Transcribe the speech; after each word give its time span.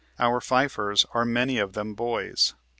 Our 0.17 0.39
filers 0.39 1.05
are 1.11 1.25
many 1.25 1.59
of 1.59 1.73
them 1.73 1.93
boys. 1.93 2.55